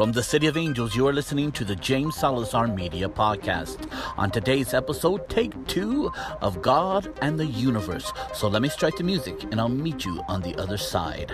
[0.00, 3.86] From the City of Angels, you are listening to the James Salazar Media Podcast.
[4.16, 6.10] On today's episode, take two
[6.40, 8.10] of God and the Universe.
[8.32, 11.30] So let me strike the music and I'll meet you on the other side.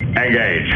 [0.00, 0.70] Engage.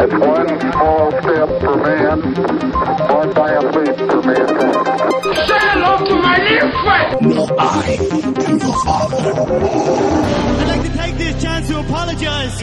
[0.00, 2.20] It's one small step for man,
[3.08, 4.76] one giant leap for mankind.
[10.50, 12.58] I'd like to take this chance to apologize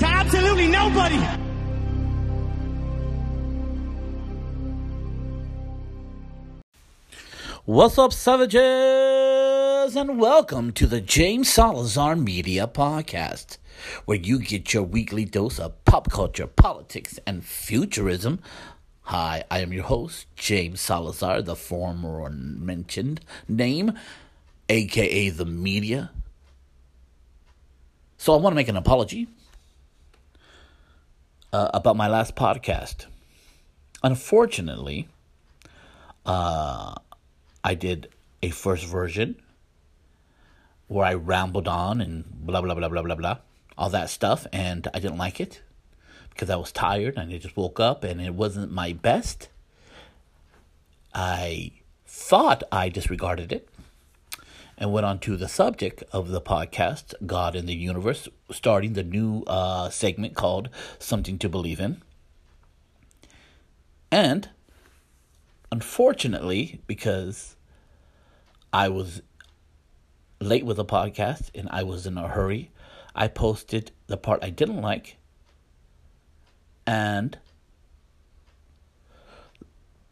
[0.00, 1.20] to absolutely nobody.
[7.64, 9.21] What's up, savages?
[9.94, 13.58] And welcome to the James Salazar Media Podcast,
[14.06, 18.38] where you get your weekly dose of pop culture, politics, and futurism.
[19.02, 23.92] Hi, I am your host, James Salazar, the former mentioned name,
[24.70, 26.10] aka the media.
[28.16, 29.28] So I want to make an apology
[31.52, 33.06] uh, about my last podcast.
[34.02, 35.08] Unfortunately,
[36.24, 38.08] I did
[38.42, 39.41] a first version
[40.92, 43.38] where I rambled on and blah blah blah blah blah blah
[43.78, 45.62] all that stuff and I didn't like it
[46.30, 49.48] because I was tired and I just woke up and it wasn't my best.
[51.14, 51.72] I
[52.06, 53.68] thought I disregarded it
[54.78, 59.02] and went on to the subject of the podcast, God in the Universe, starting the
[59.02, 60.68] new uh, segment called
[60.98, 62.02] Something to Believe in.
[64.10, 64.50] And
[65.70, 67.56] unfortunately, because
[68.72, 69.22] I was
[70.42, 72.70] late with the podcast and I was in a hurry,
[73.14, 75.16] I posted the part I didn't like
[76.86, 77.38] and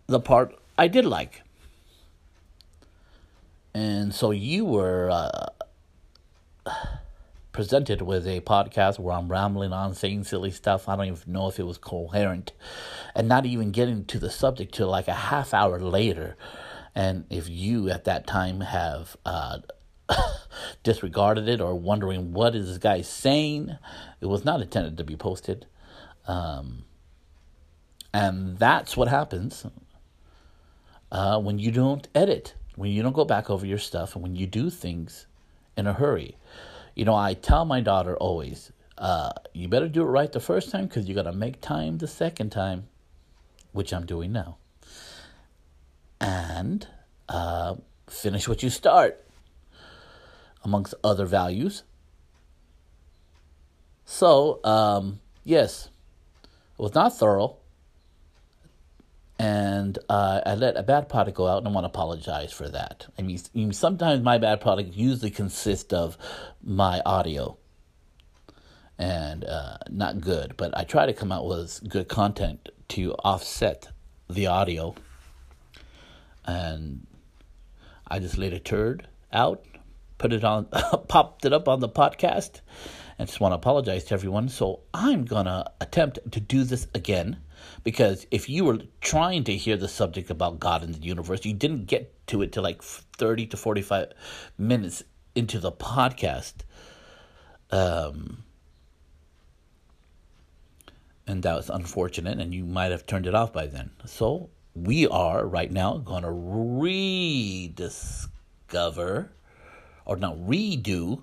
[0.06, 1.42] the part I did like.
[3.72, 5.46] And so you were uh,
[7.52, 10.88] presented with a podcast where I'm rambling on, saying silly stuff.
[10.88, 12.52] I don't even know if it was coherent,
[13.14, 16.36] and not even getting to the subject till like a half hour later.
[16.94, 19.58] And if you at that time have uh,
[20.82, 23.76] disregarded it or wondering what is this guy saying,
[24.20, 25.66] it was not intended to be posted.
[26.26, 26.84] Um,
[28.12, 29.66] and that's what happens
[31.12, 34.36] uh, when you don't edit, when you don't go back over your stuff, and when
[34.36, 35.26] you do things
[35.76, 36.36] in a hurry.
[36.94, 40.70] You know, I tell my daughter always, uh, you better do it right the first
[40.70, 42.88] time because you got to make time the second time,
[43.72, 44.58] which I'm doing now.
[46.20, 46.86] And
[47.28, 47.76] uh,
[48.08, 49.24] finish what you start,
[50.64, 51.82] amongst other values.
[54.04, 55.88] So, um, yes,
[56.44, 57.56] it was not thorough.
[59.38, 62.68] And uh, I let a bad product go out, and I want to apologize for
[62.68, 63.06] that.
[63.18, 66.18] I mean, sometimes my bad product usually consists of
[66.62, 67.56] my audio,
[68.98, 70.58] and uh, not good.
[70.58, 73.88] But I try to come out with good content to offset
[74.28, 74.94] the audio.
[76.44, 77.06] And
[78.08, 79.64] I just laid a turd out,
[80.20, 80.66] put it on,
[81.08, 82.60] popped it up on the podcast,
[83.18, 84.48] and just want to apologize to everyone.
[84.48, 87.38] So I'm gonna attempt to do this again
[87.82, 91.54] because if you were trying to hear the subject about God and the universe, you
[91.54, 94.12] didn't get to it till like 30 to 45
[94.58, 95.02] minutes
[95.34, 96.54] into the podcast.
[97.70, 98.44] Um,
[101.26, 103.90] and that was unfortunate, and you might have turned it off by then.
[104.04, 106.30] So we are right now going to
[108.70, 109.32] rediscover,
[110.10, 111.22] or not redo,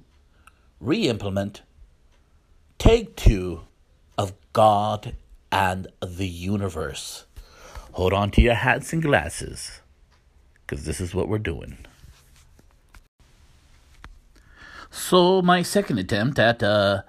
[0.80, 1.62] re implement,
[2.78, 3.60] take two
[4.18, 5.18] of God
[5.52, 7.26] and the universe.
[7.92, 9.82] Hold on to your hats and glasses,
[10.62, 11.78] because this is what we're doing.
[14.90, 17.02] So, my second attempt at uh,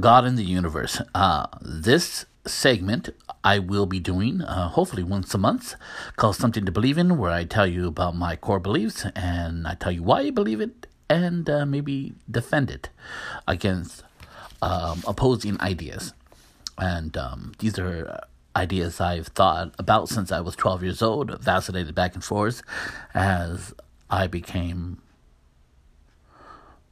[0.00, 1.00] God and the universe.
[1.14, 3.10] Uh, this segment
[3.44, 5.76] I will be doing uh, hopefully once a month
[6.16, 9.74] called Something to Believe in, where I tell you about my core beliefs and I
[9.74, 12.88] tell you why I believe it and uh, maybe defend it
[13.46, 14.02] against
[14.62, 16.14] um, opposing ideas.
[16.78, 18.24] And um, these are
[18.56, 22.62] ideas I've thought about since I was 12 years old, vacillated back and forth
[23.12, 23.74] as
[24.08, 25.02] I became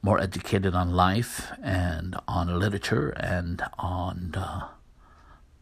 [0.02, 4.68] more educated on life and on literature and on uh,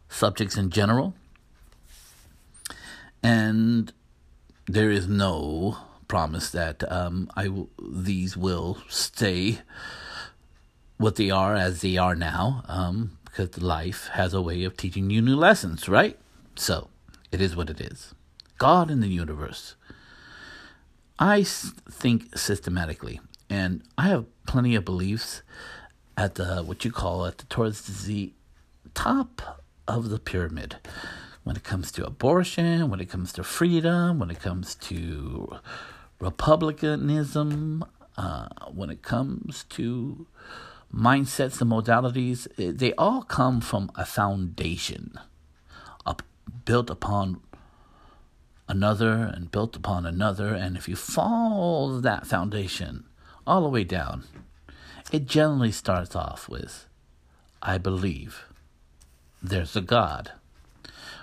[0.09, 1.13] subjects in general.
[3.23, 3.91] And
[4.67, 5.77] there is no
[6.09, 9.59] promise that um, I w- these will stay
[10.97, 15.09] what they are as they are now, um, because life has a way of teaching
[15.09, 16.19] you new lessons, right?
[16.55, 16.89] So
[17.31, 18.13] it is what it is.
[18.57, 19.75] God in the universe.
[21.17, 25.41] I think systematically, and I have plenty of beliefs
[26.17, 28.33] at the what you call at the towards the
[28.93, 30.77] top of the pyramid
[31.43, 35.57] when it comes to abortion, when it comes to freedom, when it comes to
[36.19, 37.83] republicanism,
[38.17, 40.27] uh, when it comes to
[40.93, 45.17] mindsets and modalities, eh, they all come from a foundation
[46.05, 46.21] up,
[46.65, 47.41] built upon
[48.67, 50.53] another and built upon another.
[50.53, 53.05] And if you follow that foundation
[53.47, 54.25] all the way down,
[55.11, 56.85] it generally starts off with,
[57.61, 58.45] I believe
[59.41, 60.33] there's a God.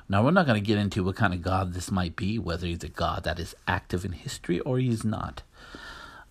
[0.08, 2.67] Now, we're not going to get into what kind of God this might be, whether
[2.67, 5.43] he's a God that is active in history or he's not.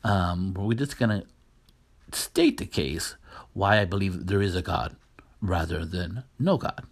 [0.03, 3.15] Um, we're just going to state the case
[3.53, 4.95] why I believe there is a God
[5.41, 6.83] rather than no God.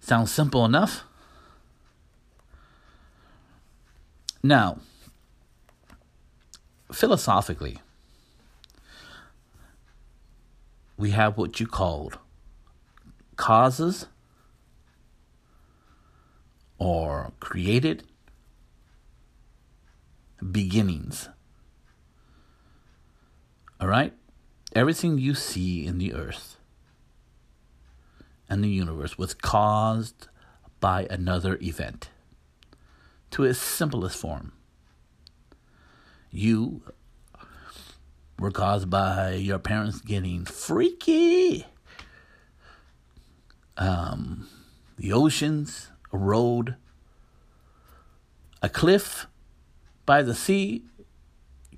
[0.00, 1.04] Sounds simple enough?
[4.42, 4.78] Now,
[6.92, 7.78] philosophically,
[10.96, 12.18] we have what you called
[13.36, 14.06] causes
[16.80, 18.02] or created
[20.50, 21.28] beginnings.
[23.80, 24.14] All right?
[24.74, 26.56] Everything you see in the earth
[28.48, 30.28] and the universe was caused
[30.80, 32.08] by another event.
[33.32, 34.52] To its simplest form,
[36.32, 36.82] you
[38.38, 41.66] were caused by your parents getting freaky.
[43.76, 44.48] Um,
[44.96, 46.76] the oceans, a road,
[48.62, 49.26] a cliff
[50.06, 50.84] by the sea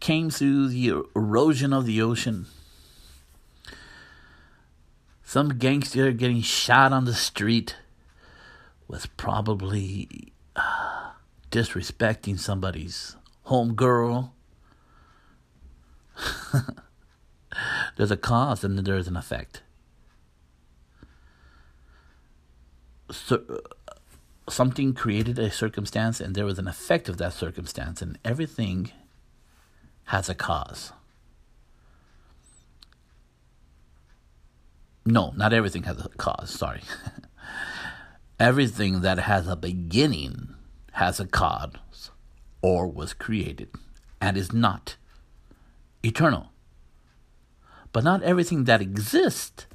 [0.01, 2.47] came through the erosion of the ocean.
[5.23, 7.77] Some gangster getting shot on the street
[8.89, 11.13] was probably uh,
[11.51, 14.35] disrespecting somebody's home girl.
[17.97, 19.63] there's a cause and there's an effect.
[23.11, 23.61] So,
[24.53, 28.91] something created a circumstance and there was an effect of that circumstance, and everything
[30.05, 30.93] has a cause.
[35.05, 36.83] No, not everything has a cause, sorry.
[38.39, 40.55] everything that has a beginning
[40.93, 42.11] has a cause
[42.61, 43.69] or was created
[44.21, 44.97] and is not
[46.05, 46.53] eternal.
[47.93, 49.67] But not everything that exists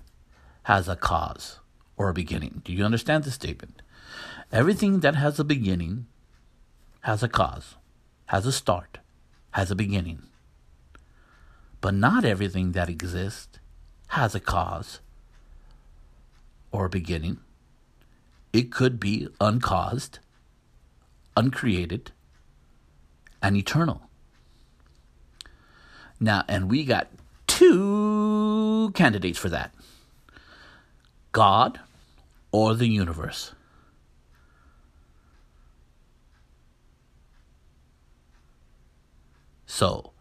[0.63, 1.59] has a cause
[1.97, 2.61] or a beginning.
[2.63, 3.81] Do you understand the statement?
[4.51, 6.07] Everything that has a beginning
[7.01, 7.75] has a cause,
[8.27, 8.99] has a start,
[9.51, 10.23] has a beginning.
[11.81, 13.59] But not everything that exists
[14.07, 15.01] has a cause
[16.71, 17.39] or a beginning.
[18.53, 20.19] It could be uncaused,
[21.35, 22.11] uncreated,
[23.41, 24.03] and eternal.
[26.19, 27.09] Now, and we got
[27.47, 29.73] two candidates for that
[31.33, 31.79] God
[32.51, 33.51] or the universe.
[39.67, 40.13] So,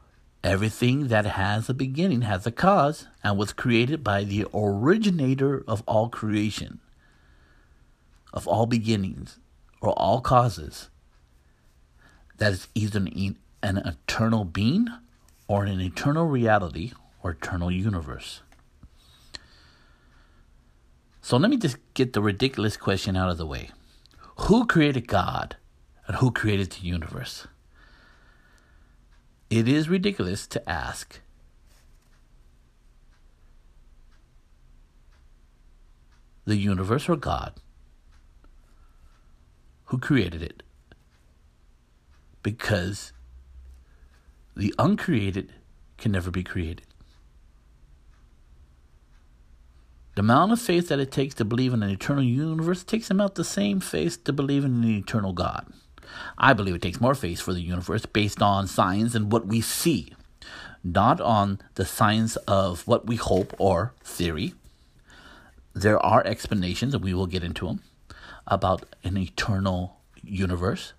[0.43, 5.83] everything that has a beginning has a cause and was created by the originator of
[5.87, 6.81] all creation,
[8.33, 9.39] of all beginnings,
[9.81, 10.91] or all causes.
[12.39, 14.89] That is either an, an eternal being
[15.47, 16.93] or an eternal reality
[17.23, 18.43] or eternal universe.
[21.23, 23.71] So let me just get the ridiculous question out of the way
[24.41, 25.57] Who created God
[26.09, 27.47] and who created the universe?
[29.49, 31.21] It is ridiculous to ask
[36.45, 37.55] the universe or God
[39.87, 40.63] who created it
[42.43, 43.13] because
[44.57, 45.53] the uncreated
[45.97, 46.87] can never be created.
[50.15, 53.35] The amount of faith that it takes to believe in an eternal universe takes about
[53.35, 55.73] the same faith to believe in an eternal God.
[56.39, 59.61] I believe it takes more faith for the universe based on science and what we
[59.61, 60.13] see,
[60.85, 64.55] not on the science of what we hope or theory.
[65.75, 67.83] There are explanations, and we will get into them,
[68.47, 70.93] about an eternal universe.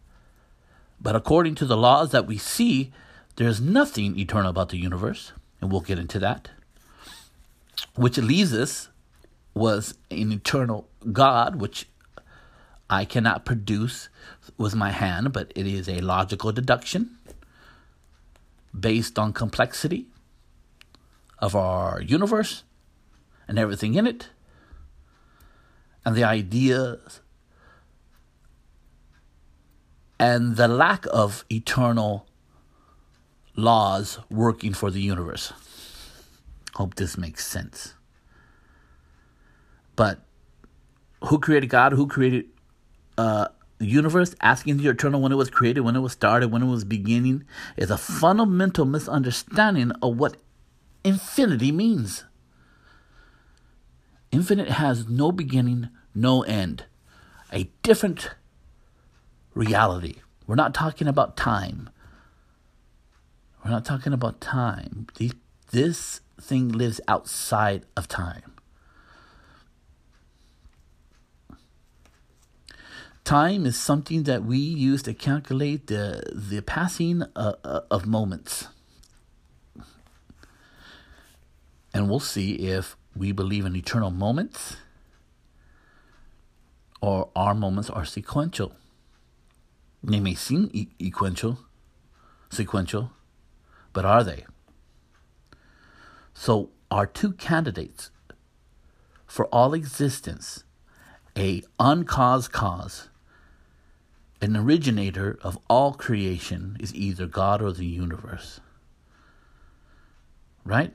[0.99, 2.91] But according to the laws that we see,
[3.37, 6.49] there's nothing eternal about the universe, and we'll get into that.
[7.95, 8.89] Which leaves us
[9.53, 11.87] was an eternal God, which
[12.89, 14.09] I cannot produce
[14.57, 17.17] with my hand, but it is a logical deduction
[18.77, 20.07] based on complexity
[21.39, 22.63] of our universe
[23.47, 24.29] and everything in it,
[26.05, 27.21] and the ideas
[30.19, 32.27] and the lack of eternal
[33.55, 35.53] laws working for the universe.
[36.75, 37.93] Hope this makes sense.
[39.95, 40.21] But
[41.25, 41.93] who created God?
[41.93, 42.45] Who created
[43.17, 43.47] uh,
[43.85, 44.35] universe?
[44.41, 47.43] Asking the eternal when it was created, when it was started, when it was beginning,
[47.75, 50.37] is a fundamental misunderstanding of what
[51.03, 52.23] infinity means.
[54.31, 56.85] Infinite has no beginning, no end.
[57.53, 58.31] A different
[59.53, 60.15] reality.
[60.45, 61.89] We're not talking about time.
[63.63, 65.07] We're not talking about time.
[65.71, 68.53] This thing lives outside of time.
[73.27, 78.69] Time is something that we use to calculate the, the passing uh, uh, of moments.
[81.93, 84.77] And we'll see if we believe in eternal moments
[87.01, 88.77] or our moments are sequential.
[90.01, 91.59] They may seem e- sequential,
[92.49, 93.11] sequential,
[93.91, 94.45] but are they?
[96.33, 98.09] So, our two candidates
[99.25, 100.63] for all existence,
[101.37, 103.09] a uncaused cause,
[104.41, 108.59] an originator of all creation is either God or the universe.
[110.63, 110.93] Right?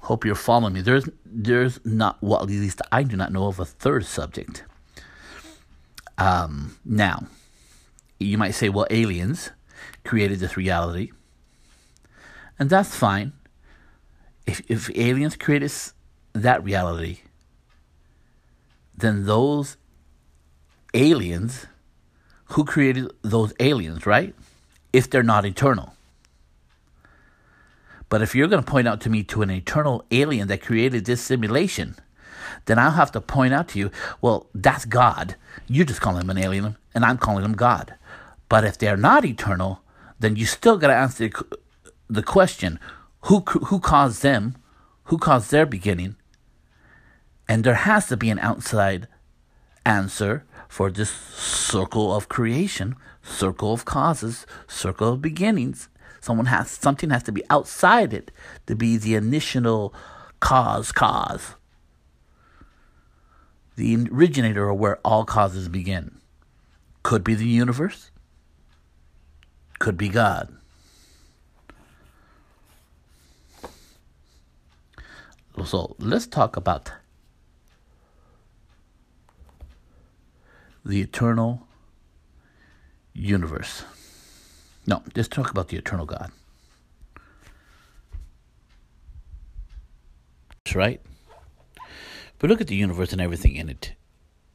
[0.00, 0.82] Hope you're following me.
[0.82, 4.64] There's there's not well at least I do not know of a third subject.
[6.18, 7.26] Um, now,
[8.20, 9.50] you might say, well, aliens
[10.04, 11.10] created this reality.
[12.58, 13.32] And that's fine.
[14.46, 15.72] If, if aliens created
[16.34, 17.20] that reality,
[18.96, 19.76] then those
[20.94, 21.66] aliens,
[22.46, 24.34] who created those aliens, right?
[24.92, 25.94] If they're not eternal.
[28.08, 31.04] But if you're going to point out to me to an eternal alien that created
[31.04, 31.96] this simulation,
[32.66, 35.36] then I'll have to point out to you, well, that's God.
[35.66, 37.94] You're just calling him an alien, and I'm calling him God.
[38.48, 39.80] But if they're not eternal,
[40.20, 41.30] then you still got to answer
[42.08, 42.78] the question
[43.22, 44.56] who, who caused them?
[45.04, 46.16] Who caused their beginning?
[47.48, 49.08] And there has to be an outside
[49.84, 55.88] answer for this circle of creation, circle of causes, circle of beginnings.
[56.20, 58.32] Someone has something has to be outside it
[58.66, 59.94] to be the initial
[60.40, 61.54] cause cause.
[63.76, 66.18] The originator of where all causes begin.
[67.04, 68.10] Could be the universe,
[69.78, 70.56] could be God.
[75.64, 76.90] So let's talk about
[80.84, 81.66] the eternal
[83.12, 83.84] universe.
[84.86, 86.30] No, let's talk about the eternal God.
[90.64, 91.00] That's right.
[92.38, 93.94] But look at the universe and everything in it.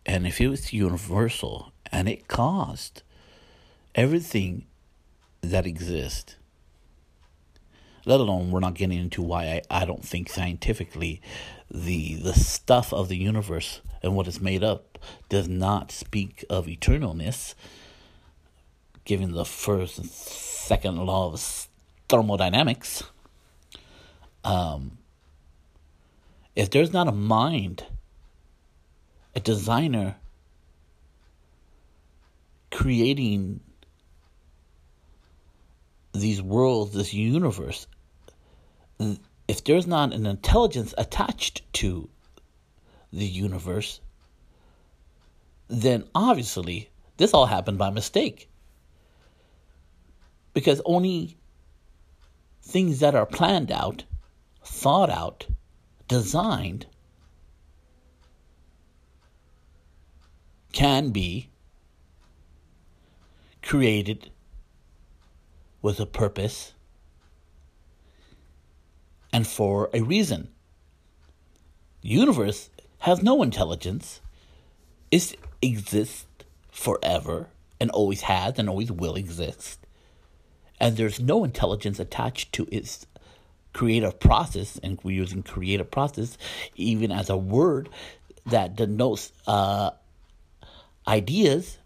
[0.06, 3.04] And if it was universal and it caused
[3.96, 4.66] everything
[5.42, 6.36] that exists,
[8.06, 11.22] let alone we're not getting into why I, I don't think scientifically
[11.70, 16.66] the the stuff of the universe and what is made up does not speak of
[16.66, 17.54] eternalness,
[19.06, 21.68] given the first and second law of
[22.08, 23.04] thermodynamics.
[24.44, 24.98] Um,
[26.56, 27.86] if there's not a mind,
[29.36, 30.16] a designer
[32.72, 33.60] creating
[36.14, 37.88] these worlds, this universe,
[39.48, 42.10] if there's not an intelligence attached to
[43.12, 44.00] the universe,
[45.68, 48.50] then obviously this all happened by mistake.
[50.54, 51.38] Because only
[52.62, 54.04] things that are planned out,
[54.64, 55.48] thought out,
[56.08, 56.86] designed
[60.72, 61.50] can be
[63.62, 64.30] created
[65.82, 66.74] with a purpose
[69.32, 70.50] and for a reason.
[72.02, 72.70] The universe
[73.00, 74.22] has no intelligence.
[75.12, 76.26] It exists
[76.72, 77.48] forever
[77.80, 79.86] and always has and always will exist.
[80.80, 83.06] And there's no intelligence attached to its
[83.74, 86.38] creative process, and we're using creative process
[86.76, 87.90] even as a word
[88.46, 89.92] that denotes uh,
[91.08, 91.78] ideas.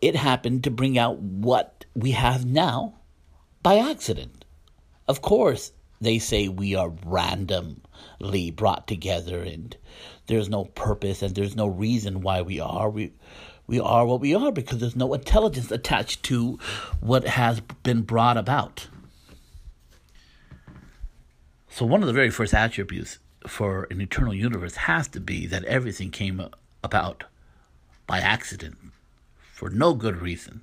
[0.00, 3.00] It happened to bring out what we have now
[3.62, 4.44] by accident.
[5.08, 9.76] Of course, they say we are randomly brought together and
[10.26, 12.88] there's no purpose and there's no reason why we are.
[12.88, 13.12] We
[13.66, 16.58] we are what we are because there's no intelligence attached to
[17.00, 18.88] what has been brought about.
[21.68, 25.64] So, one of the very first attributes for an eternal universe has to be that
[25.64, 26.44] everything came
[26.82, 27.24] about
[28.08, 28.76] by accident
[29.54, 30.62] for no good reason.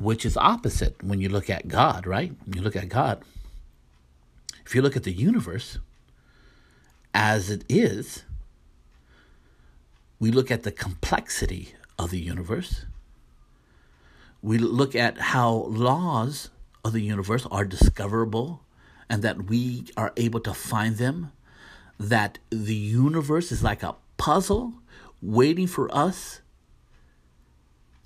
[0.00, 2.32] Which is opposite when you look at God, right?
[2.50, 3.22] You look at God.
[4.64, 5.78] If you look at the universe
[7.12, 8.24] as it is,
[10.18, 12.86] we look at the complexity of the universe.
[14.40, 16.48] We look at how laws
[16.82, 18.62] of the universe are discoverable
[19.10, 21.32] and that we are able to find them.
[21.98, 24.72] That the universe is like a puzzle
[25.20, 26.40] waiting for us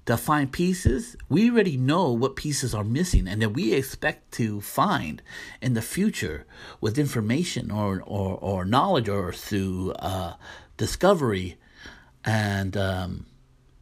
[0.07, 4.61] to find pieces, we already know what pieces are missing and that we expect to
[4.61, 5.23] find
[5.63, 6.47] in the future
[6.81, 10.35] with information or, or, or knowledge or through uh,
[10.77, 11.57] discovery
[12.25, 13.27] and um,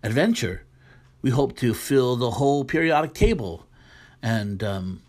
[0.02, 0.64] adventure.
[1.23, 3.67] We hope to fill the whole periodic table
[4.23, 5.02] and um,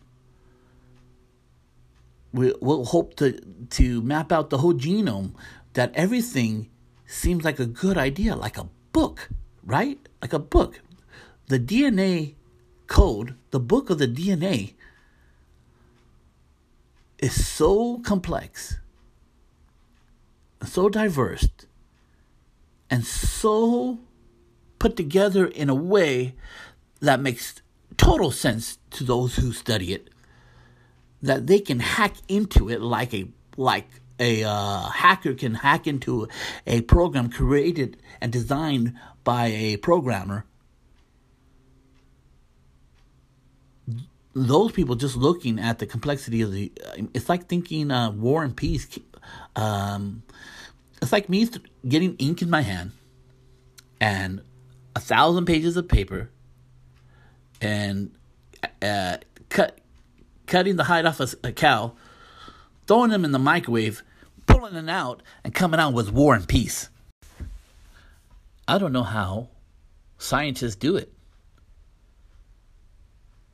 [2.32, 3.40] we, we'll hope to,
[3.70, 5.36] to map out the whole genome
[5.74, 6.72] that everything
[7.06, 9.30] seems like a good idea, like a book,
[9.64, 10.00] right?
[10.20, 10.82] Like a book
[11.48, 12.36] the DNA
[12.88, 14.74] code, the book of the DNA,
[17.20, 18.78] is so complex,
[20.64, 21.48] so diverse,
[22.90, 24.00] and so
[24.80, 26.36] put together in a way
[27.00, 27.62] that makes
[27.98, 30.10] total sense to those who study it
[31.22, 33.88] that they can hack into it like a like
[34.20, 36.28] a uh, hacker can hack into
[36.68, 40.46] a program created and designed by a programmer
[44.34, 46.72] those people just looking at the complexity of the
[47.14, 49.00] it's like thinking uh, war and peace
[49.56, 50.24] um,
[51.02, 51.48] it's like me
[51.88, 52.92] getting ink in my hand
[54.02, 54.42] and
[54.96, 56.30] a thousand pages of paper
[57.62, 58.12] and
[58.82, 59.18] uh,
[59.50, 59.80] cut
[60.48, 61.94] cutting the hide off a, a cow
[62.88, 64.04] throwing them in the microwave
[64.46, 66.90] pulling it out and coming out with war and peace.
[68.68, 69.50] I don't know how
[70.18, 71.13] scientists do it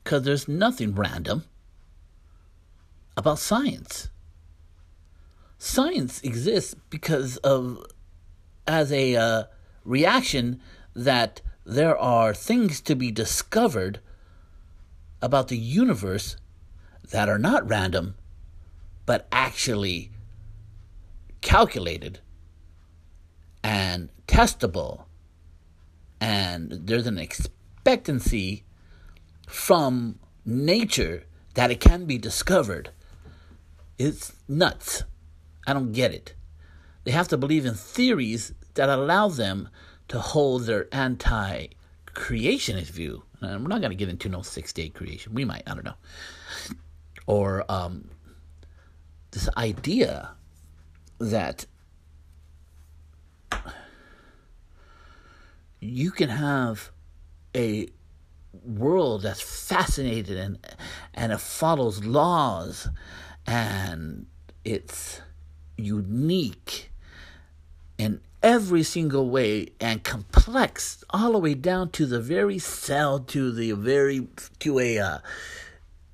[0.02, 1.44] because there's nothing random
[3.16, 4.08] about science.
[5.58, 7.84] Science exists because of
[8.66, 9.44] as a uh,
[9.84, 10.60] reaction
[10.94, 14.00] that there are things to be discovered
[15.20, 16.36] about the universe
[17.10, 18.14] that are not random
[19.06, 20.10] but actually
[21.40, 22.20] calculated
[23.62, 25.04] and testable
[26.20, 28.64] and there's an expectancy
[29.50, 32.90] from nature that it can be discovered.
[33.98, 35.04] It's nuts.
[35.66, 36.34] I don't get it.
[37.04, 39.68] They have to believe in theories that allow them
[40.08, 41.68] to hold their anti
[42.06, 43.24] creationist view.
[43.40, 45.34] And we're not going to get into no six day creation.
[45.34, 45.94] We might, I don't know.
[47.26, 48.10] Or um,
[49.30, 50.30] this idea
[51.18, 51.66] that
[55.80, 56.90] you can have
[57.54, 57.88] a
[58.64, 60.58] world that's fascinated and
[61.14, 62.88] and it follows laws
[63.46, 64.26] and
[64.64, 65.20] it's
[65.76, 66.90] unique
[67.98, 73.52] in every single way and complex all the way down to the very cell to
[73.52, 74.26] the very
[74.58, 75.18] to a uh,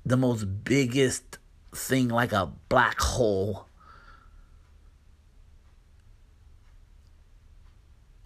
[0.05, 1.37] the most biggest
[1.73, 3.67] thing like a black hole.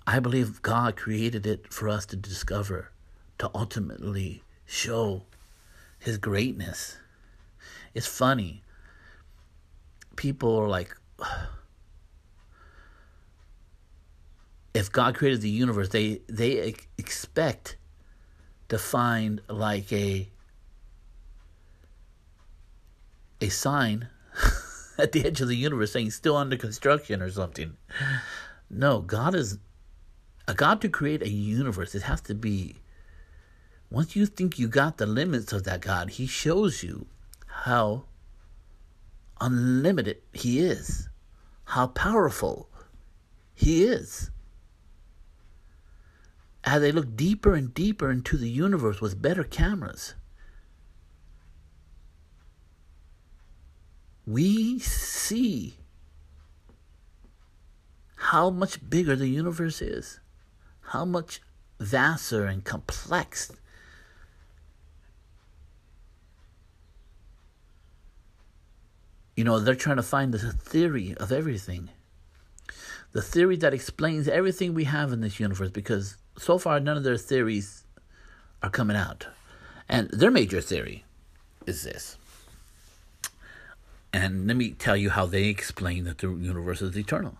[0.05, 2.90] I believe God created it for us to discover
[3.41, 5.23] to ultimately show
[5.97, 6.97] his greatness.
[7.95, 8.61] It's funny.
[10.15, 10.95] People are like,
[14.75, 17.77] if God created the universe, they they expect
[18.69, 20.29] to find like a
[23.41, 24.07] a sign
[24.99, 27.75] at the edge of the universe saying still under construction or something.
[28.69, 29.57] No, God is
[30.47, 31.95] a God to create a universe.
[31.95, 32.81] It has to be
[33.91, 37.07] once you think you got the limits of that God, He shows you
[37.45, 38.05] how
[39.41, 41.09] unlimited He is,
[41.65, 42.69] how powerful
[43.53, 44.31] He is.
[46.63, 50.13] As they look deeper and deeper into the universe with better cameras,
[54.25, 55.75] we see
[58.15, 60.21] how much bigger the universe is,
[60.91, 61.41] how much
[61.79, 63.51] vaster and complex
[69.35, 71.89] You know, they're trying to find the theory of everything.
[73.13, 77.03] The theory that explains everything we have in this universe because so far none of
[77.03, 77.83] their theories
[78.63, 79.27] are coming out.
[79.89, 81.03] And their major theory
[81.65, 82.17] is this.
[84.13, 87.37] And let me tell you how they explain that the universe is eternal.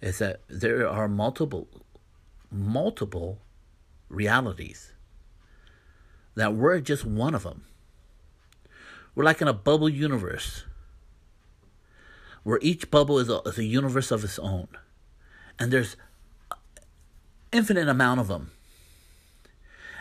[0.00, 1.68] Is that there are multiple
[2.50, 3.38] multiple
[4.08, 4.92] realities.
[6.34, 7.64] that we're just one of them.
[9.14, 10.64] We're like in a bubble universe
[12.42, 14.68] where each bubble is a, is a universe of its own.
[15.58, 15.96] And there's
[17.52, 18.50] infinite amount of them.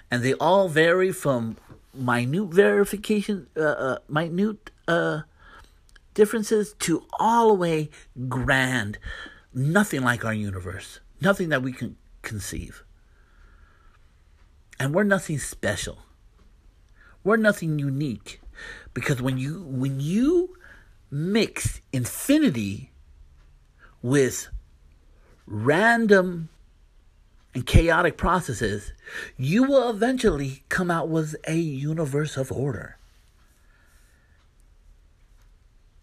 [0.09, 1.57] And they all vary from
[1.93, 5.21] minute verification, uh, uh, minute uh,
[6.13, 7.89] differences to all the way
[8.27, 8.97] grand.
[9.53, 10.99] Nothing like our universe.
[11.19, 12.83] Nothing that we can conceive.
[14.79, 15.99] And we're nothing special.
[17.23, 18.41] We're nothing unique.
[18.93, 20.57] Because when you when you
[21.11, 22.91] mix infinity
[24.01, 24.47] with
[25.45, 26.49] random
[27.53, 28.93] and chaotic processes,
[29.37, 32.97] you will eventually come out with a universe of order.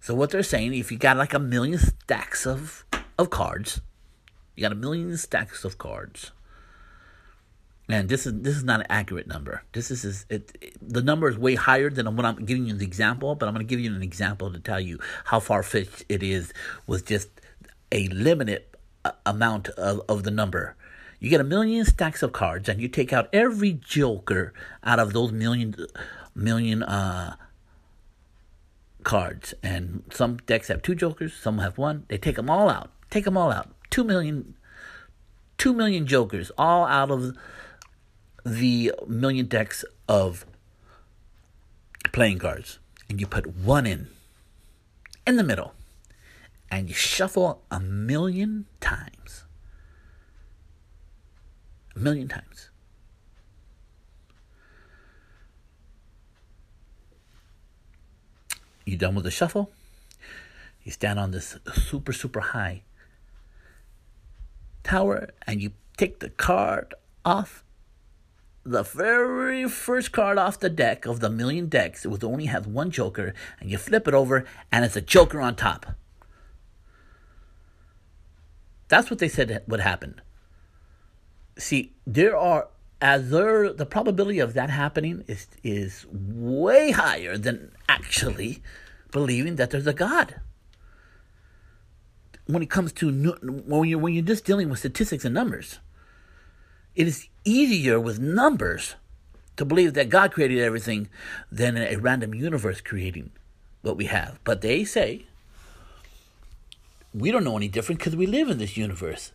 [0.00, 2.84] So what they're saying, if you got like a million stacks of
[3.18, 3.80] of cards,
[4.54, 6.30] you got a million stacks of cards.
[7.90, 9.62] And this is this is not an accurate number.
[9.72, 12.85] This is, it, it, the number is way higher than what I'm giving you the
[12.85, 16.05] example, but I'm going to give you an example to tell you how far fetched
[16.09, 16.53] it is
[16.87, 17.29] with just
[17.90, 18.64] a limited
[19.07, 20.77] uh, amount of, of the number.
[21.18, 24.53] You get a million stacks of cards, and you take out every joker
[24.85, 25.74] out of those million
[26.35, 27.37] million uh,
[29.03, 29.55] cards.
[29.62, 32.05] And some decks have two jokers, some have one.
[32.09, 32.92] They take them all out.
[33.11, 33.70] Take them all out.
[33.88, 34.55] Two million,
[35.57, 37.35] two million jokers, all out of
[38.48, 40.44] the million decks of
[42.12, 42.78] playing cards.
[43.08, 44.08] And you put one in,
[45.26, 45.74] in the middle.
[46.70, 49.44] And you shuffle a million times.
[51.96, 52.68] A million times.
[58.84, 59.70] You done with the shuffle?
[60.82, 62.82] You stand on this super, super high
[64.82, 67.62] tower and you take the card off
[68.68, 72.04] the very first card off the deck of the million decks.
[72.04, 75.40] It would only have one joker, and you flip it over, and it's a joker
[75.40, 75.87] on top.
[78.88, 80.20] That's what they said would happen.
[81.57, 82.68] See, there are
[83.00, 88.62] as there the probability of that happening is is way higher than actually
[89.11, 90.40] believing that there's a God.
[92.46, 95.78] When it comes to when you're when you're just dealing with statistics and numbers,
[96.98, 98.96] it is easier with numbers
[99.56, 101.08] to believe that God created everything
[101.50, 103.30] than a random universe creating
[103.82, 104.40] what we have.
[104.42, 105.26] But they say
[107.14, 109.30] we don't know any different because we live in this universe.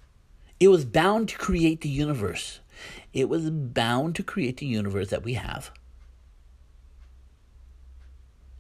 [0.60, 2.60] It was bound to create the universe.
[3.14, 5.72] It was bound to create the universe that we have.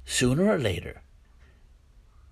[0.06, 1.02] Sooner or later.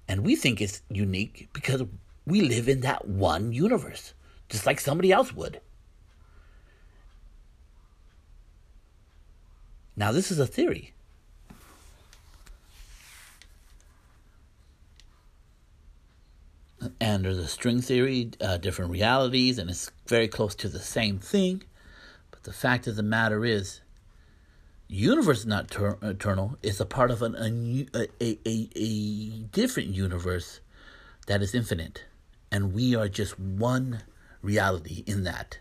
[0.08, 1.84] And we think it's unique because
[2.26, 4.14] we live in that one universe,
[4.48, 5.60] just like somebody else would.
[9.96, 10.94] Now, this is a theory.
[17.00, 21.20] And there's a string theory, uh, different realities, and it's very close to the same
[21.20, 21.64] thing.
[22.32, 23.82] But the fact of the matter is,
[24.88, 26.58] universe is not ter- eternal.
[26.64, 27.36] It's a part of an,
[27.94, 30.60] a, a, a, a different universe
[31.28, 32.06] that is infinite.
[32.52, 34.02] And we are just one
[34.42, 35.60] reality in that.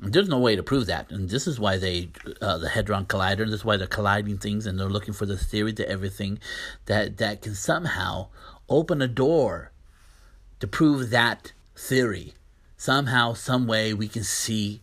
[0.00, 2.08] There's no way to prove that, and this is why they,
[2.40, 3.46] uh, the hadron collider.
[3.46, 6.40] This is why they're colliding things, and they're looking for the theory to everything
[6.86, 8.26] that that can somehow
[8.68, 9.70] open a door
[10.58, 12.34] to prove that theory.
[12.76, 14.82] Somehow, some way, we can see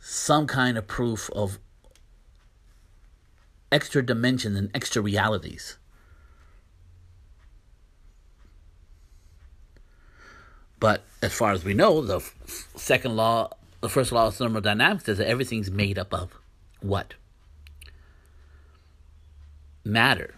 [0.00, 1.58] some kind of proof of
[3.70, 5.76] extra dimensions and extra realities.
[10.80, 12.34] But as far as we know, the f-
[12.74, 13.50] second law
[13.82, 16.38] the first law of thermodynamics says that everything's made up of
[16.80, 17.14] what?
[19.84, 20.36] Matter.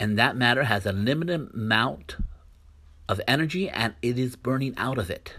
[0.00, 2.16] And that matter has a limited amount
[3.08, 5.34] of energy and it is burning out of it.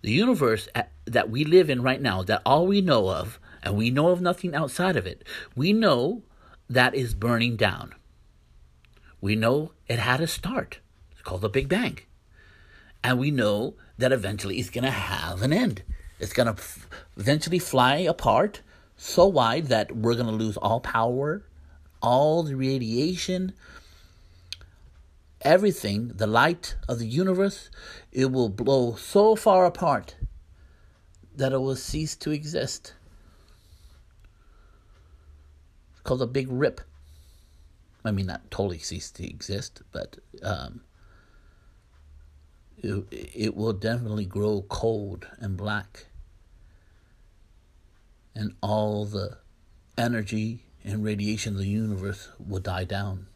[0.00, 3.76] The universe uh, that we live in right now, that all we know of, and
[3.76, 6.22] we know of nothing outside of it, we know
[6.70, 7.94] that is burning down.
[9.20, 10.78] We know it had a start.
[11.12, 11.98] It's called the Big Bang
[13.06, 15.84] and we know that eventually it's going to have an end.
[16.18, 18.62] It's going to f- eventually fly apart
[18.96, 21.44] so wide that we're going to lose all power,
[22.02, 23.52] all the radiation,
[25.40, 27.70] everything, the light of the universe.
[28.10, 30.16] It will blow so far apart
[31.36, 32.94] that it will cease to exist.
[35.92, 36.80] It's called a big rip.
[38.04, 40.80] I mean, not totally cease to exist, but um,
[42.82, 46.06] it, it will definitely grow cold and black.
[48.34, 49.38] And all the
[49.96, 53.26] energy and radiation of the universe will die down.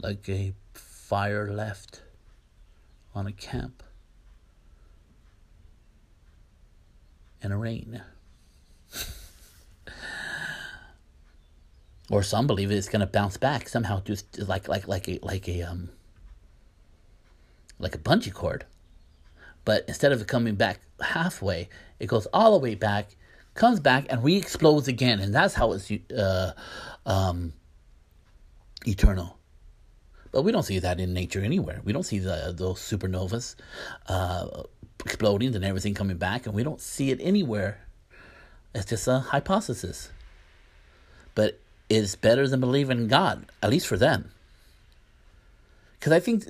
[0.00, 2.02] Like a fire left
[3.14, 3.82] on a camp
[7.42, 8.02] in a rain.
[12.10, 15.48] or some believe it's going to bounce back somehow, just like like like a like
[15.48, 15.90] a um
[17.78, 18.64] like a bungee cord.
[19.64, 21.68] But instead of it coming back halfway,
[22.00, 23.16] it goes all the way back,
[23.54, 26.52] comes back, and re-explodes again, and that's how it's uh,
[27.04, 27.52] um,
[28.86, 29.38] eternal.
[30.32, 31.80] But we don't see that in nature anywhere.
[31.84, 33.56] We don't see the, those supernovas
[34.06, 34.62] uh,
[35.04, 37.80] exploding and everything coming back, and we don't see it anywhere.
[38.74, 40.10] It's just a hypothesis.
[41.34, 44.30] But it's better than believing in God, at least for them.
[45.98, 46.44] Because I think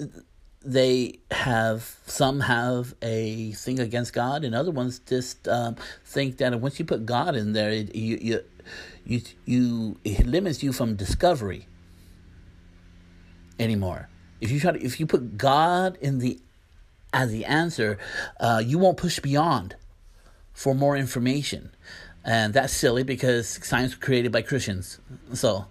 [0.69, 6.61] they have some have a thing against God, and other ones just um, think that
[6.61, 8.41] once you put God in there, it, you you
[9.07, 11.67] you you it limits you from discovery
[13.59, 14.11] anymore.
[14.43, 16.39] If you try to, if you put God in the
[17.15, 17.99] as the answer,
[18.39, 19.75] uh, you won't push beyond
[20.53, 21.71] for more information,
[22.27, 25.01] and that's silly because science was created by Christians,
[25.33, 25.65] so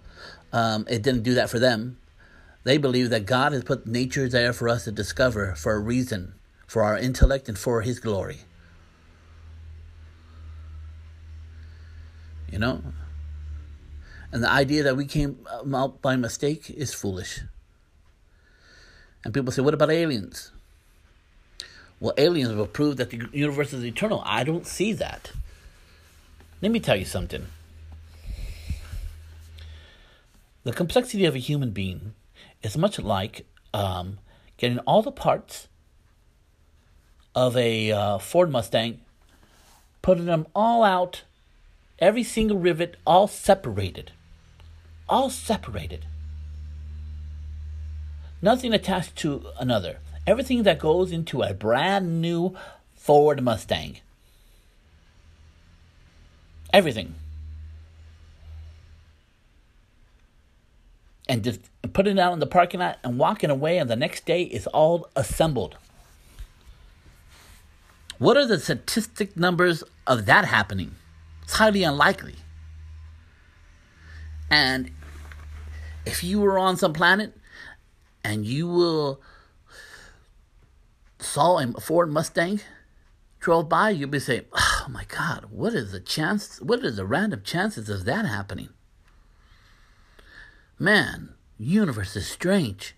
[0.52, 1.98] um, it didn't do that for them.
[2.64, 6.34] They believe that God has put nature there for us to discover for a reason,
[6.66, 8.38] for our intellect and for His glory.
[12.50, 12.82] You know?
[14.32, 17.40] And the idea that we came um, out by mistake is foolish.
[19.24, 20.52] And people say, what about aliens?
[22.00, 24.22] Well, aliens will prove that the universe is eternal.
[24.24, 25.32] I don't see that.
[26.60, 27.46] Let me tell you something.
[30.64, 32.14] The complexity of a human being
[32.62, 34.18] is much like um,
[34.56, 35.68] getting all the parts
[37.34, 39.00] of a uh, Ford Mustang,
[40.02, 41.22] putting them all out,
[41.98, 44.12] every single rivet, all separated.
[45.08, 46.04] All separated.
[48.42, 49.98] Nothing attached to another.
[50.26, 52.54] Everything that goes into a brand new
[52.94, 53.98] Ford Mustang.
[56.72, 57.14] Everything.
[61.28, 61.60] And just
[61.92, 64.66] putting it out in the parking lot and walking away, and the next day it's
[64.68, 65.76] all assembled.
[68.18, 70.96] What are the statistic numbers of that happening?
[71.42, 72.36] It's highly unlikely.
[74.50, 74.90] And
[76.04, 77.36] if you were on some planet
[78.24, 79.20] and you will
[81.20, 82.60] saw a Ford Mustang
[83.40, 86.60] drove by, you'd be saying, "Oh my God, what is the chance?
[86.60, 88.70] What are the random chances of that happening?"
[90.78, 92.94] Man, universe is strange.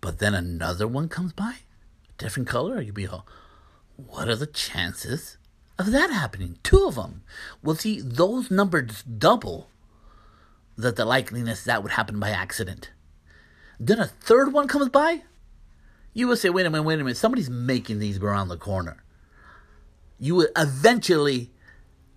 [0.00, 1.58] But then another one comes by,
[2.16, 3.26] different color, you'd be all,
[3.96, 5.36] what are the chances
[5.78, 6.58] of that happening?
[6.62, 7.22] Two of them.
[7.62, 9.68] Well, see, those numbers double
[10.76, 12.90] that the likeliness that would happen by accident.
[13.80, 15.22] Then a third one comes by,
[16.14, 19.02] you would say, wait a minute, wait a minute, somebody's making these around the corner.
[20.18, 21.50] You would eventually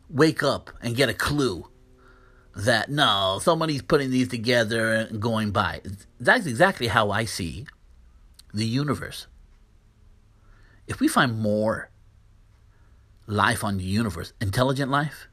[0.09, 1.69] wake up and get a clue
[2.55, 5.81] that no, somebody's putting these together and going by.
[6.19, 7.67] That's exactly how I see
[8.53, 9.27] the universe.
[10.87, 11.89] If we find more
[13.27, 15.27] life on the universe, intelligent life,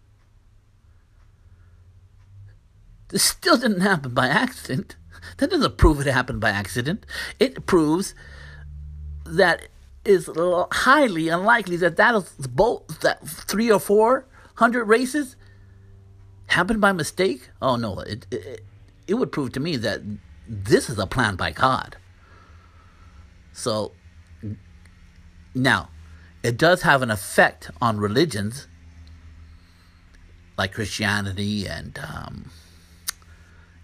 [3.09, 4.97] this still didn't happen by accident.
[5.37, 7.07] That doesn't prove it happened by accident.
[7.39, 8.13] It proves
[9.25, 9.69] that
[10.05, 15.37] is highly unlikely that that is both that three or four hundred races
[16.53, 17.51] happened by mistake?
[17.61, 18.65] Oh no, it, it
[19.07, 20.01] it would prove to me that
[20.49, 21.97] this is a plan by God.
[23.53, 23.93] So
[25.55, 25.91] now,
[26.43, 28.67] it does have an effect on religions
[30.57, 32.51] like Christianity and um,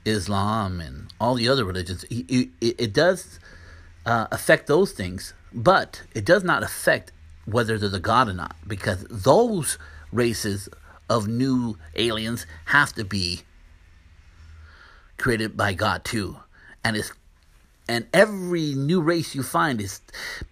[0.04, 2.04] Islam and all the other religions.
[2.04, 3.38] It, it, it does
[4.06, 7.12] uh, affect those things, but it does not affect
[7.44, 9.78] whether there's a God or not, because those
[10.12, 10.68] races
[11.08, 13.42] of new aliens have to be
[15.16, 16.38] created by God too.
[16.84, 17.12] And it's
[17.88, 20.00] and every new race you find is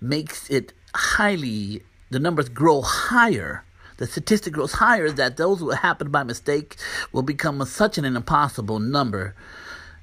[0.00, 3.64] makes it highly the numbers grow higher.
[3.98, 6.76] The statistic grows higher that those who happen by mistake
[7.12, 9.34] will become such an impossible number.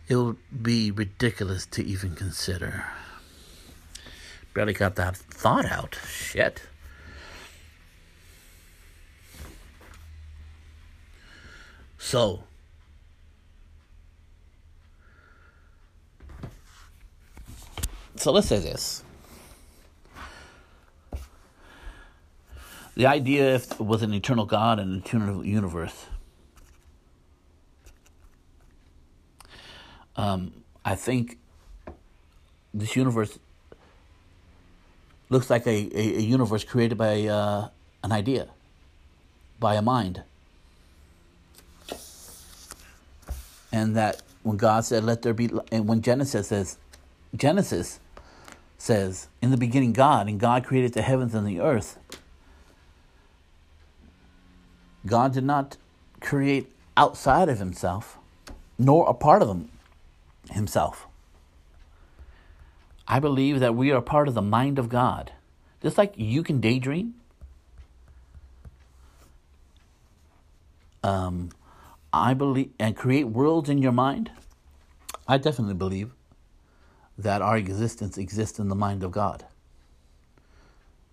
[0.07, 2.85] It will be ridiculous to even consider.
[4.53, 5.97] Barely got that thought out.
[6.07, 6.61] Shit.
[12.03, 12.43] So,
[18.17, 19.03] so let's say this.
[22.95, 26.05] The idea if with an eternal God and an eternal universe.
[30.17, 30.51] Um,
[30.83, 31.39] I think
[32.73, 33.39] this universe
[35.29, 37.69] looks like a, a, a universe created by uh,
[38.03, 38.49] an idea,
[39.57, 40.23] by a mind.
[43.73, 46.77] And that when God said, "Let there be," and when Genesis says,
[47.35, 47.99] Genesis
[48.77, 51.97] says, "In the beginning, God, and God created the heavens and the earth."
[55.05, 55.75] God did not
[56.21, 58.19] create outside of Himself,
[58.77, 59.69] nor a part of Him
[60.51, 61.07] Himself.
[63.07, 65.31] I believe that we are part of the mind of God.
[65.81, 67.15] Just like you can daydream,
[71.03, 71.49] um,
[72.13, 74.31] I believe, and create worlds in your mind.
[75.27, 76.11] I definitely believe
[77.17, 79.45] that our existence exists in the mind of God.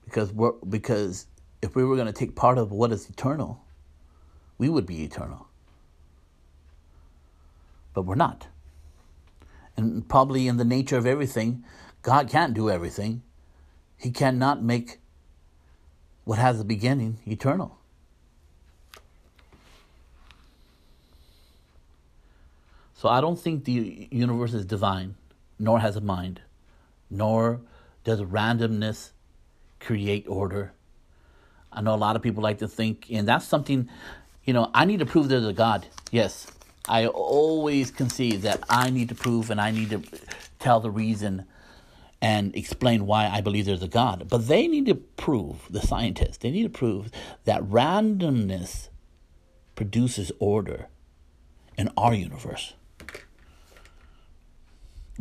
[0.05, 1.27] Because we're, because
[1.63, 3.65] if we were going to take part of what is eternal,
[4.59, 5.49] we would be eternal.
[7.95, 8.49] But we're not.
[9.77, 11.65] And probably in the nature of everything,
[12.03, 13.23] God can't do everything.
[13.97, 14.99] He cannot make
[16.25, 17.80] what has a beginning eternal.
[23.01, 25.15] So I don't think the universe is divine,
[25.59, 26.43] nor has a mind,
[27.09, 27.63] nor
[28.05, 29.13] does randomness
[29.79, 30.75] create order.
[31.73, 33.89] I know a lot of people like to think, and that's something,
[34.45, 35.87] you know, I need to prove there's a God.
[36.11, 36.47] Yes,
[36.91, 40.03] I always concede that I need to prove and I need to
[40.59, 41.47] tell the reason
[42.21, 44.29] and explain why I believe there's a God.
[44.29, 47.11] But they need to prove, the scientists, they need to prove
[47.47, 48.91] that randomness
[49.75, 50.89] produces order
[51.79, 52.75] in our universe.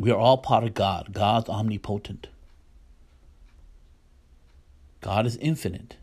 [0.00, 1.10] We are all part of God.
[1.12, 2.28] God's omnipotent.
[5.02, 5.98] God is infinite.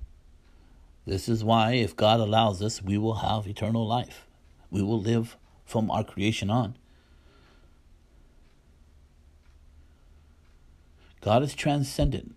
[1.07, 4.27] This is why, if God allows us, we will have eternal life.
[4.69, 6.75] We will live from our creation on.
[11.21, 12.35] God is transcendent,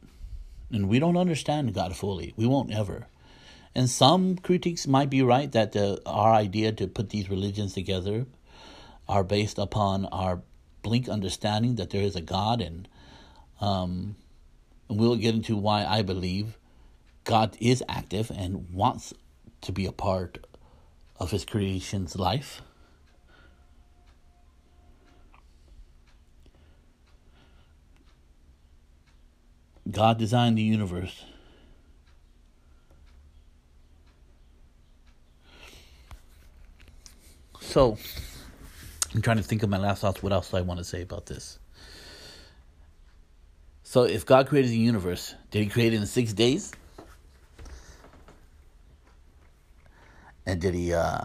[0.73, 2.33] and we don't understand God fully.
[2.38, 3.07] We won't ever.
[3.75, 8.25] And some critics might be right that the, our idea to put these religions together
[9.07, 10.40] are based upon our
[10.82, 12.88] blink understanding that there is a God, and
[13.60, 14.16] um,
[14.88, 16.58] and we'll get into why I believe
[17.24, 19.14] God is active and wants
[19.62, 20.46] to be a part
[21.18, 22.62] of His creation's life.
[29.90, 31.24] God designed the universe.
[37.60, 37.98] So,
[39.14, 40.23] I'm trying to think of my last thoughts.
[40.23, 41.59] What else do I want to say about this?
[43.83, 46.73] So, if God created the universe, did He create it in six days?
[50.46, 51.18] And did He, uh,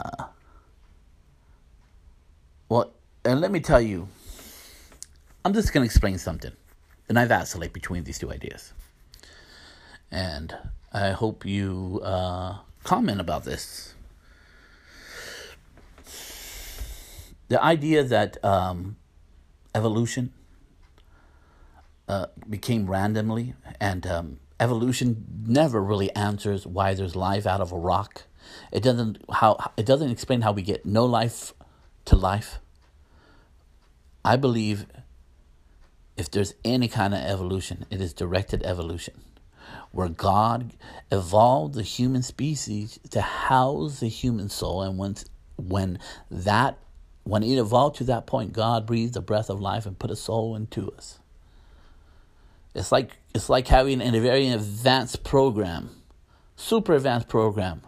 [2.69, 2.91] well,
[3.23, 4.07] and let me tell you,
[5.43, 6.51] I'm just going to explain something.
[7.07, 8.73] And I vacillate between these two ideas.
[10.09, 10.57] And
[10.91, 13.94] I hope you uh, comment about this.
[17.47, 18.97] The idea that um,
[19.73, 20.33] evolution
[22.07, 27.77] uh, became randomly, and um, evolution never really answers why there's life out of a
[27.77, 28.23] rock.
[28.71, 31.53] It doesn't how it doesn't explain how we get no life
[32.05, 32.59] to life.
[34.23, 34.85] I believe
[36.17, 39.21] if there's any kind of evolution, it is directed evolution,
[39.91, 40.73] where God
[41.11, 45.25] evolved the human species to house the human soul, and once
[45.57, 45.99] when
[46.31, 46.77] that
[47.25, 50.15] when it evolved to that point, God breathed a breath of life and put a
[50.15, 51.19] soul into us.
[52.73, 55.89] It's like it's like having a very advanced program,
[56.55, 57.81] super advanced program,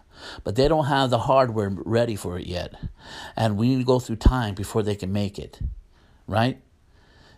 [0.44, 2.74] but they don't have the hardware ready for it yet,
[3.36, 5.60] and we need to go through time before they can make it,
[6.28, 6.62] right?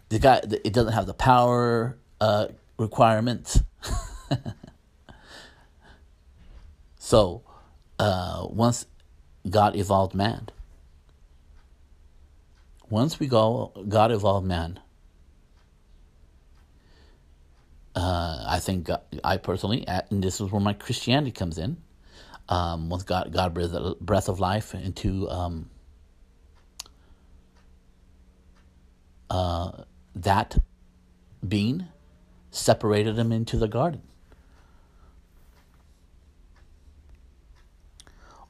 [0.09, 2.47] the guy it doesn't have the power uh,
[2.77, 3.61] requirements.
[6.97, 7.43] so
[7.97, 8.85] uh, once
[9.49, 10.49] God evolved man,
[12.89, 14.79] once we go God evolved man,
[17.95, 21.77] uh, I think God, I personally, and this is where my Christianity comes in.
[22.47, 25.69] Um, once God God breathed breath of life into um,
[29.29, 29.83] uh,
[30.15, 30.57] that
[31.47, 31.87] being
[32.51, 34.01] separated him into the garden.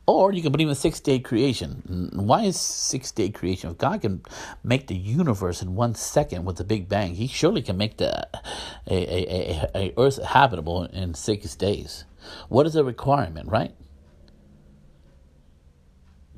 [0.10, 2.10] Or you can believe in six day creation.
[2.16, 3.70] Why is six day creation?
[3.70, 4.24] If God can
[4.64, 8.28] make the universe in one second with the Big Bang, He surely can make the
[8.88, 12.06] a, a, a, a Earth habitable in six days.
[12.48, 13.76] What is the requirement, right?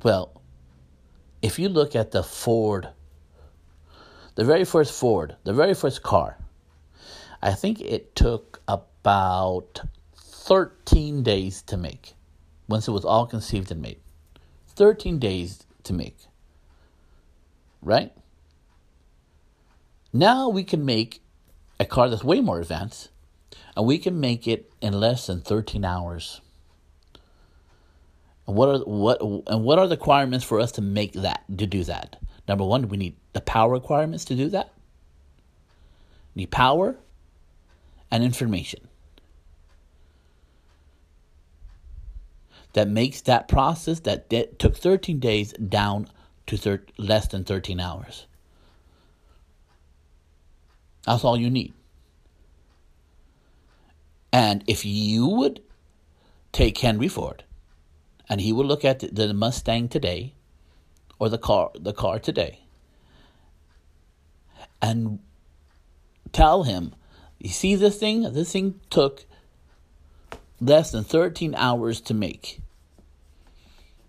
[0.02, 0.42] Well,
[1.40, 2.90] if you look at the Ford,
[4.34, 6.36] the very first Ford, the very first car,
[7.40, 9.80] I think it took about
[10.14, 12.12] 13 days to make
[12.68, 14.00] once it was all conceived and made.
[14.68, 16.16] 13 days to make.
[17.80, 18.12] Right?
[20.12, 21.22] Now we can make
[21.80, 23.08] a car that's way more advanced,
[23.76, 26.40] and we can make it in less than 13 hours.
[28.46, 31.66] And what are what and what are the requirements for us to make that to
[31.66, 32.16] do that?
[32.46, 34.72] Number one, we need the power requirements to do that.
[36.34, 36.96] We need power
[38.10, 38.88] and information.
[42.72, 46.08] That makes that process that de- took 13 days down
[46.46, 48.26] to thir- less than 13 hours.
[51.06, 51.74] That's all you need.
[54.32, 55.60] And if you would
[56.52, 57.44] take Henry Ford
[58.28, 60.34] and he would look at the, the Mustang today
[61.18, 62.60] or the car the car today
[64.80, 65.18] and
[66.32, 66.94] tell him,
[67.38, 68.22] you see this thing?
[68.32, 69.26] This thing took
[70.60, 72.61] less than 13 hours to make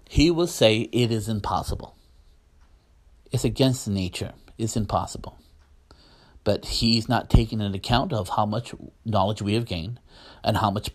[0.10, 1.96] he will say it is impossible.
[3.32, 4.34] It's against nature.
[4.58, 5.38] It's impossible.
[6.44, 8.74] But he's not taking into account of how much
[9.06, 10.00] knowledge we have gained
[10.44, 10.92] and how much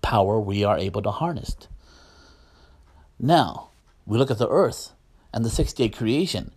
[0.00, 1.56] power we are able to harness.
[3.18, 3.70] Now,
[4.06, 4.92] we look at the earth
[5.32, 6.52] and the six day creation,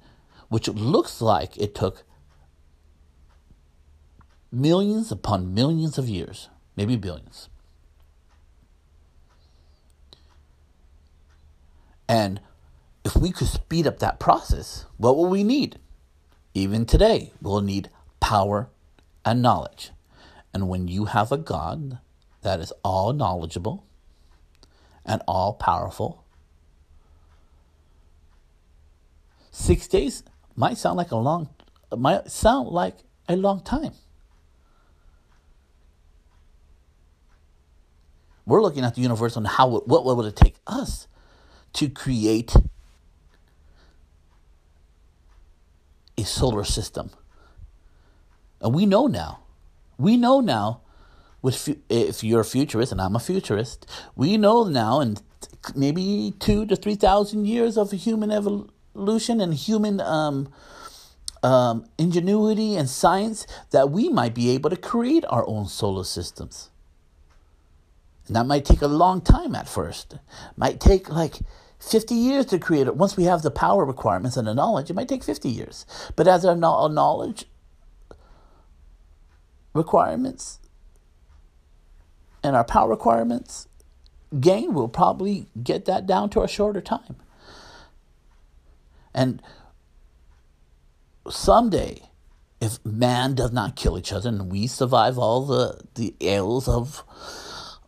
[0.48, 2.04] which looks like it took
[4.52, 7.50] millions upon millions of years, maybe billions.
[12.14, 12.42] And
[13.04, 15.80] if we could speed up that process, what will we need?
[16.54, 17.90] Even today, we'll need
[18.20, 18.70] power
[19.26, 19.90] and knowledge.
[20.54, 21.98] And when you have a God
[22.44, 23.88] that is all knowledgeable
[25.04, 26.24] and all powerful,
[29.50, 30.22] six days
[30.56, 31.50] might sound like a long
[31.98, 32.98] might sound like
[33.28, 33.94] a long time.
[38.46, 41.08] We're looking at the universe on how what would it take us
[41.74, 42.56] to create
[46.18, 47.10] a solar system.
[48.62, 49.40] And we know now,
[49.98, 50.82] we know now,
[51.42, 55.18] with if you're a futurist and I'm a futurist, we know now in
[55.76, 60.50] maybe two to three thousand years of human evolution and human um,
[61.44, 66.70] um, ingenuity and science that we might be able to create our own solar systems.
[68.28, 70.18] And that might take a long time at first.
[70.56, 71.40] Might take like
[71.90, 72.96] 50 years to create it.
[72.96, 75.86] Once we have the power requirements and the knowledge, it might take 50 years.
[76.16, 77.46] But as our knowledge
[79.74, 80.60] requirements
[82.44, 83.68] and our power requirements
[84.40, 87.16] gain, we'll probably get that down to a shorter time.
[89.14, 89.42] And
[91.30, 92.02] someday,
[92.62, 97.04] if man does not kill each other and we survive all the, the ills of,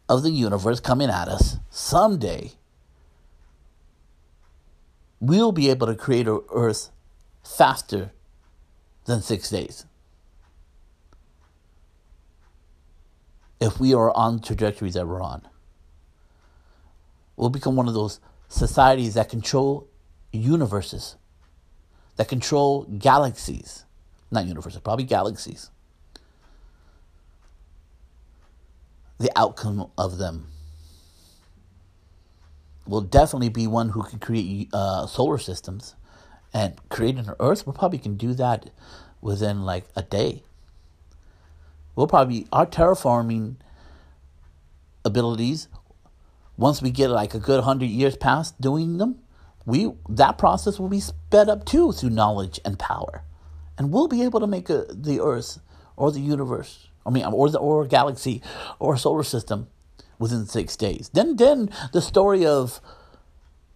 [0.09, 2.51] of the universe coming at us, someday
[5.27, 6.89] we'll be able to create an earth
[7.43, 8.11] faster
[9.05, 9.85] than six days.
[13.59, 15.47] If we are on the trajectory that we're on,
[17.35, 18.19] we'll become one of those
[18.49, 19.87] societies that control
[20.31, 21.15] universes,
[22.17, 23.85] that control galaxies.
[24.31, 25.69] Not universes, probably galaxies.
[29.17, 30.47] The outcome of them
[32.87, 35.95] will definitely be one who can create uh, solar systems
[36.53, 37.65] and create an Earth.
[37.65, 38.69] We probably can do that
[39.21, 40.43] within like a day.
[41.95, 43.55] We'll probably our terraforming
[45.03, 45.67] abilities.
[46.57, 49.19] Once we get like a good hundred years past doing them,
[49.65, 53.23] we that process will be sped up too through knowledge and power,
[53.77, 55.59] and we'll be able to make a, the Earth
[55.97, 56.87] or the universe.
[57.05, 58.41] I mean, or the or galaxy
[58.79, 59.67] or solar system
[60.19, 61.09] within six days.
[61.13, 62.81] Then, then the story of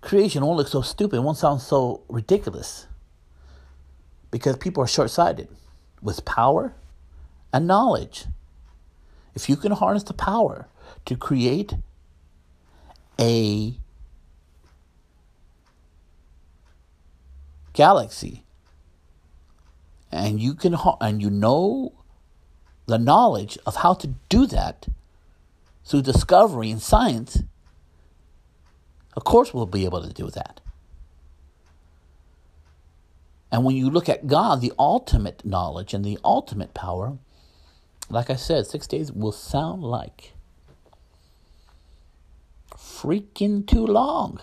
[0.02, 2.88] creation won't look so stupid, won't sound so ridiculous.
[4.32, 5.50] Because people are short sighted
[6.02, 6.74] with power
[7.52, 8.26] and knowledge.
[9.36, 10.68] If you can harness the power
[11.06, 11.74] to create
[13.20, 13.76] a
[17.74, 18.44] galaxy
[20.12, 21.94] and you can and you know
[22.88, 24.88] the knowledge of how to do that
[25.86, 27.44] through discovery and science,
[29.16, 30.62] Of course, we'll be able to do that.
[33.52, 37.18] And when you look at God, the ultimate knowledge and the ultimate power,
[38.10, 40.34] like I said, six days will sound like
[42.76, 44.40] freaking too long.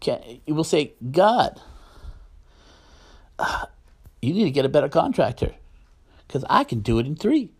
[0.00, 1.60] Can, you will say, God,
[4.22, 5.54] you need to get a better contractor
[6.26, 7.50] because I can do it in three.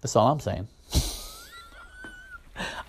[0.00, 0.68] That's all I'm saying.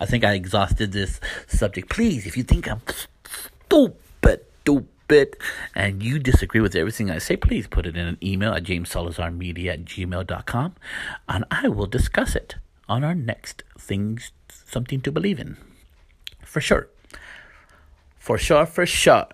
[0.00, 1.90] I think I exhausted this subject.
[1.90, 2.80] Please, if you think I'm
[3.24, 4.44] stupid,
[5.10, 5.36] stupid,
[5.74, 9.72] and you disagree with everything I say, please put it in an email at jamessalazarmedia
[9.72, 10.74] at gmail.com
[11.28, 12.56] and I will discuss it
[12.88, 15.56] on our next Things Something to Believe in.
[16.44, 16.88] For sure.
[18.18, 19.26] For sure, for sure.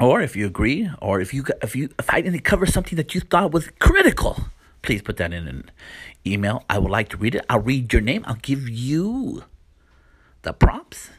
[0.00, 3.14] Or if you agree, or if you if you if I didn't cover something that
[3.14, 4.46] you thought was critical,
[4.84, 5.70] please put that in an
[6.26, 6.64] email.
[6.68, 7.44] I would like to read it.
[7.48, 8.22] I'll read your name.
[8.26, 9.44] I'll give you
[10.42, 11.10] the prompts.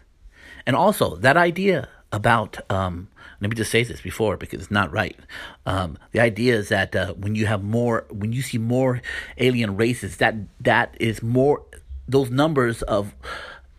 [0.65, 3.09] And also that idea about um,
[3.41, 5.17] let me just say this before because it's not right.
[5.65, 9.01] Um, the idea is that uh, when you have more, when you see more
[9.37, 11.63] alien races, that that is more
[12.07, 13.13] those numbers of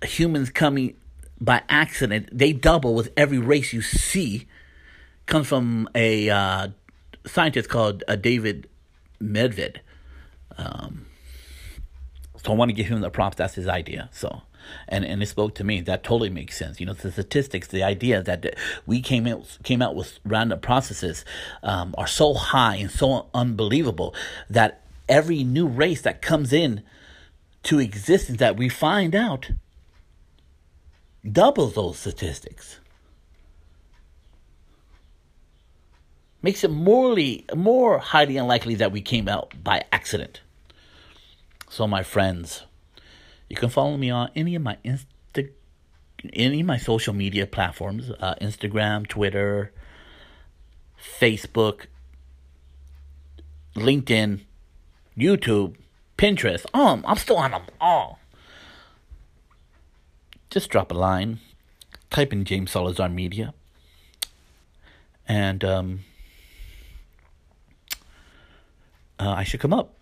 [0.04, 0.96] humans coming
[1.40, 2.28] by accident.
[2.32, 4.46] They double with every race you see.
[5.26, 6.68] Comes from a uh,
[7.26, 8.68] scientist called uh, David
[9.20, 9.78] Medved.
[10.58, 11.06] Um,
[12.42, 13.36] so I want to give him the props.
[13.36, 14.08] That's his idea.
[14.12, 14.42] So,
[14.88, 15.80] and and it spoke to me.
[15.80, 16.78] That totally makes sense.
[16.78, 18.56] You know, the statistics, the idea that
[18.86, 21.24] we came out came out with random processes
[21.62, 24.14] um, are so high and so unbelievable
[24.48, 26.82] that every new race that comes in
[27.64, 29.50] to existence that we find out
[31.30, 32.78] doubles those statistics.
[36.46, 40.42] Makes it morally more highly unlikely that we came out by accident.
[41.68, 42.62] So, my friends,
[43.48, 45.50] you can follow me on any of my Insta,
[46.32, 49.72] any of my social media platforms: uh, Instagram, Twitter,
[51.18, 51.86] Facebook,
[53.74, 54.42] LinkedIn,
[55.18, 55.74] YouTube,
[56.16, 56.64] Pinterest.
[56.72, 58.20] Um, I'm still on them all.
[60.50, 61.40] Just drop a line,
[62.08, 63.52] type in James Salazar Media,
[65.26, 66.04] and um,
[69.18, 69.94] uh, I should come up.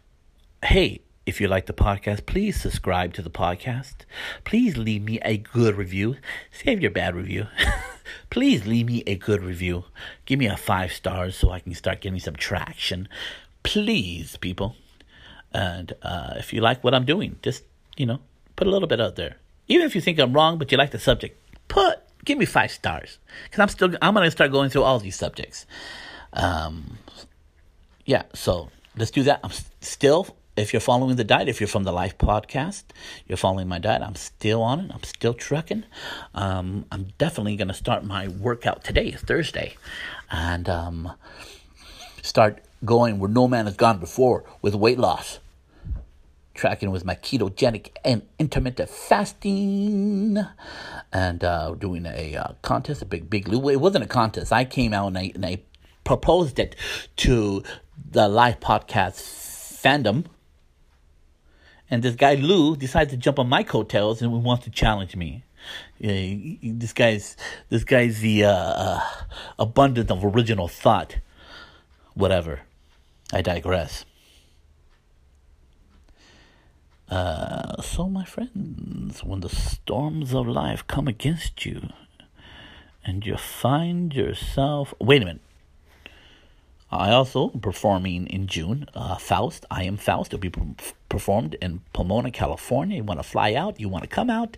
[0.63, 3.95] Hey, if you like the podcast, please subscribe to the podcast.
[4.45, 6.17] Please leave me a good review.
[6.51, 7.47] Save your bad review.
[8.31, 9.85] please leave me a good review.
[10.27, 13.09] Give me a five stars so I can start getting some traction.
[13.63, 14.77] Please, people.
[15.53, 17.65] And uh, if you like what I'm doing, just
[17.97, 18.21] you know,
[18.57, 19.37] put a little bit out there.
[19.69, 22.71] Even if you think I'm wrong, but you like the subject, put give me five
[22.71, 25.67] stars because I'm still I'm gonna start going through all these subjects.
[26.33, 26.99] Um,
[28.05, 29.41] yeah, so let's do that.
[29.43, 32.85] I'm still if you're following the diet, if you're from the Life Podcast,
[33.27, 34.03] you're following my diet.
[34.03, 34.91] I'm still on it.
[34.95, 35.85] I'm still trucking.
[36.35, 39.77] Um, I'm definitely going to start my workout today, Thursday,
[40.31, 41.13] and um,
[42.23, 45.41] start going where no man has gone before with weight loss.
[46.55, 50.39] Tracking with my ketogenic and intermittent fasting,
[51.13, 53.53] and uh, doing a uh, contest, a big, big.
[53.53, 54.53] It wasn't a contest.
[54.53, 55.63] I came out and I, and I
[56.05, 56.77] proposed it
[57.17, 57.63] to
[58.11, 59.21] the live Podcast
[59.83, 60.27] fandom
[61.91, 65.45] and this guy Lou decides to jump on my coattails and wants to challenge me.
[66.01, 67.37] This guy's
[67.69, 69.01] this guy's the uh, uh,
[69.59, 71.19] abundance of original thought.
[72.15, 72.63] Whatever,
[73.33, 74.05] I digress.
[77.09, 81.91] Uh, so, my friends, when the storms of life come against you,
[83.05, 85.43] and you find yourself wait a minute
[86.95, 88.87] I also performing in June.
[88.95, 90.33] Uh, Faust, I am Faust.
[90.33, 90.53] It'll be
[91.09, 92.97] performed in Pomona, California.
[92.99, 93.81] You want to fly out?
[93.81, 94.57] You want to come out?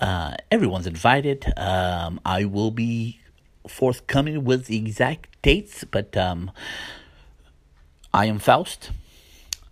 [0.00, 1.52] Uh, everyone's invited.
[1.56, 3.20] Um, I will be
[3.66, 6.50] forthcoming with the exact dates, but um,
[8.12, 8.90] I am Faust.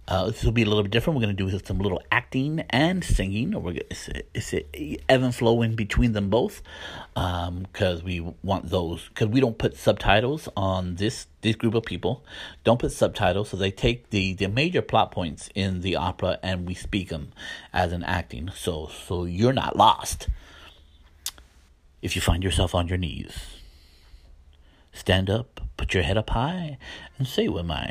[0.08, 1.16] Uh, this will be a little bit different.
[1.18, 4.98] We're going to do some little acting and singing, or we're gonna, it's, it's a
[5.08, 6.62] ebb and flow in between them both,
[7.14, 9.08] because um, we want those.
[9.08, 12.24] Because we don't put subtitles on this this group of people.
[12.62, 16.66] Don't put subtitles, so they take the the major plot points in the opera and
[16.66, 17.32] we speak them
[17.72, 18.50] as an acting.
[18.54, 20.28] So so you're not lost.
[22.00, 23.32] If you find yourself on your knees,
[24.92, 26.78] stand up, put your head up high,
[27.18, 27.90] and say with my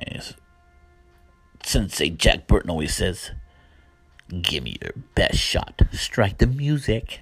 [1.66, 3.32] Sensei Jack Burton always says,
[4.30, 5.82] Give me your best shot.
[5.92, 7.22] Strike the music.